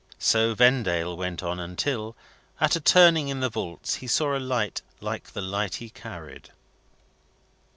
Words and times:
So 0.17 0.55
Vendale 0.55 1.15
went 1.15 1.43
on 1.43 1.59
until, 1.59 2.15
at 2.59 2.75
a 2.75 2.79
turning 2.79 3.27
in 3.27 3.39
the 3.39 3.51
vaults, 3.51 3.97
he 3.97 4.07
saw 4.07 4.35
a 4.35 4.39
light 4.41 4.81
like 4.99 5.25
the 5.33 5.41
light 5.41 5.75
he 5.75 5.91
carried. 5.91 6.49